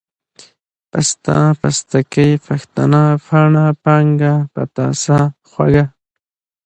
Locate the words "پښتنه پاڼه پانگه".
2.47-4.33